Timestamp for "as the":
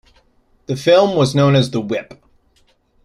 1.55-1.79